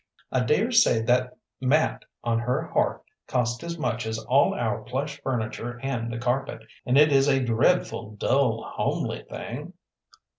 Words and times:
I 0.31 0.39
dare 0.39 0.71
say 0.71 1.03
that 1.03 1.37
mat 1.59 2.05
on 2.23 2.39
her 2.39 2.63
hearth 2.65 3.03
cost 3.27 3.61
as 3.61 3.77
much 3.77 4.07
as 4.07 4.17
all 4.17 4.55
our 4.55 4.81
plush 4.81 5.21
furniture 5.21 5.79
and 5.83 6.11
the 6.11 6.17
carpet, 6.17 6.63
and 6.87 6.97
it 6.97 7.11
is 7.11 7.27
a 7.27 7.39
dreadful 7.39 8.13
dull, 8.15 8.63
homely 8.63 9.21
thing." 9.29 9.73